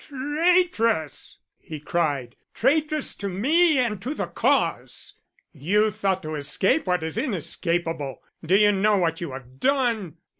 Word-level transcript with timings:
"Traitress!" 0.09 1.37
he 1.59 1.79
cried, 1.79 2.35
"traitress 2.55 3.13
to 3.13 3.29
me 3.29 3.77
and 3.77 4.01
to 4.01 4.15
the 4.15 4.25
Cause. 4.25 5.13
You 5.53 5.91
thought 5.91 6.23
to 6.23 6.33
escape 6.33 6.87
what 6.87 7.03
is 7.03 7.19
inescapable. 7.19 8.23
Do 8.43 8.55
you 8.55 8.71
know 8.71 8.97
what 8.97 9.21
you 9.21 9.33
have 9.33 9.59
done? 9.59 10.17